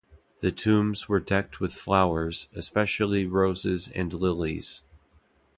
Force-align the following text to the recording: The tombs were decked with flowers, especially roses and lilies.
The 0.39 0.51
tombs 0.51 1.07
were 1.07 1.19
decked 1.19 1.59
with 1.59 1.75
flowers, 1.75 2.49
especially 2.55 3.27
roses 3.27 3.87
and 3.89 4.11
lilies. 4.11 4.81